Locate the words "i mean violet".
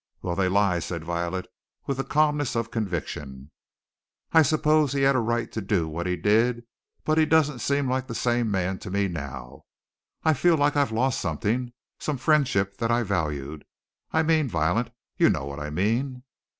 14.11-14.91